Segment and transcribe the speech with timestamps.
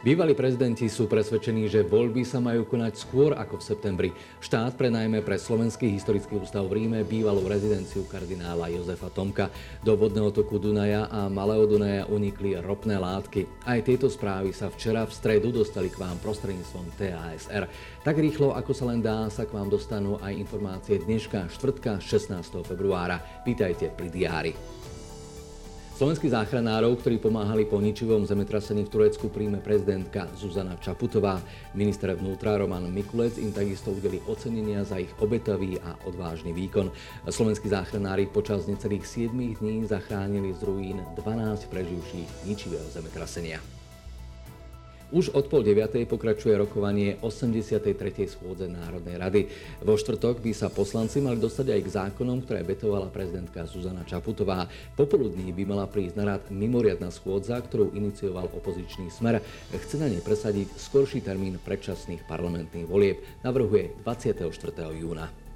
[0.00, 4.08] Bývalí prezidenti sú presvedčení, že voľby sa majú konať skôr ako v septembri.
[4.40, 9.52] Štát prenajme pre Slovenský historický ústav v Ríme bývalú rezidenciu kardinála Jozefa Tomka.
[9.84, 13.44] Do vodného toku Dunaja a Malého Dunaja unikli ropné látky.
[13.68, 17.68] Aj tieto správy sa včera v stredu dostali k vám prostredníctvom TASR.
[18.00, 22.40] Tak rýchlo, ako sa len dá, sa k vám dostanú aj informácie dneška, štvrtka 16.
[22.64, 23.20] februára.
[23.44, 24.79] Vítajte pri diári.
[26.00, 31.44] Slovenských záchranárov, ktorí pomáhali po ničivom zemetrasení v Turecku, príjme prezidentka Zuzana Čaputová.
[31.76, 36.88] Minister vnútra Roman Mikulec im takisto udeli ocenenia za ich obetavý a odvážny výkon.
[37.28, 43.79] Slovenskí záchranári počas necelých 7 dní zachránili z ruín 12 preživších ničivého zemetrasenia.
[45.10, 47.82] Už od pol deviatej pokračuje rokovanie 83.
[48.30, 49.40] schôdze Národnej rady.
[49.82, 54.70] Vo štvrtok by sa poslanci mali dostať aj k zákonom, ktoré betovala prezidentka Zuzana Čaputová.
[54.94, 59.42] Popoludní by mala prísť na rad mimoriadná schôdza, ktorú inicioval opozičný smer.
[59.74, 63.18] Chce na nej presadiť skorší termín predčasných parlamentných volieb.
[63.42, 64.46] Navrhuje 24.
[64.94, 65.49] júna.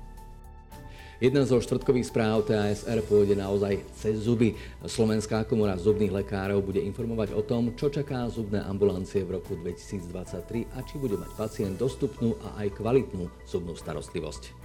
[1.23, 4.59] Jedna zo štvrtkových správ TASR pôjde naozaj cez zuby.
[4.83, 10.75] Slovenská komora zubných lekárov bude informovať o tom, čo čaká zubné ambulancie v roku 2023
[10.75, 14.64] a či bude mať pacient dostupnú a aj kvalitnú zubnú starostlivosť.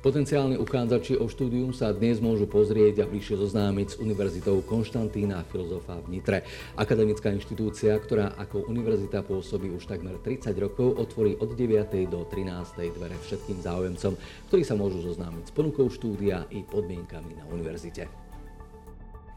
[0.00, 6.00] Potenciálni uchádzači o štúdium sa dnes môžu pozrieť a bližšie zoznámiť s Univerzitou Konštantína Filozofa
[6.00, 6.40] v Nitre.
[6.72, 12.08] Akademická inštitúcia, ktorá ako univerzita pôsobí už takmer 30 rokov, otvorí od 9.
[12.08, 12.96] do 13.
[12.96, 14.16] dvere všetkým záujemcom,
[14.48, 18.29] ktorí sa môžu zoznámiť s ponukou štúdia i podmienkami na univerzite.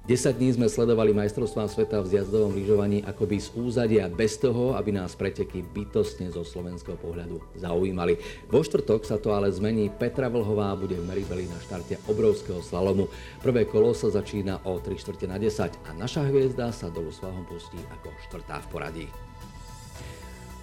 [0.04, 4.92] 10 dní sme sledovali majstrovstvá sveta v zjazdovom lyžovaní akoby z úzadia bez toho, aby
[4.92, 8.20] nás preteky bytostne zo slovenského pohľadu zaujímali.
[8.52, 9.88] Vo štvrtok sa to ale zmení.
[9.88, 13.08] Petra Vlhová bude v Meribeli na štarte obrovského slalomu.
[13.40, 17.48] Prvé kolo sa začína o 3 čtvrte na 10 a naša hviezda sa dolu svahom
[17.48, 19.08] pustí ako štvrtá v poradí.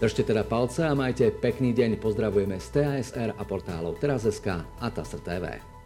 [0.05, 1.97] Držte teda palce a majte pekný deň.
[1.97, 5.80] Pozdravujeme z TASR a portálov Teraz.sk a TASR TV.